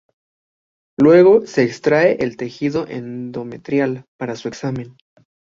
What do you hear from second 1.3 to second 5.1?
se extrae el tejido endometrial para su examen.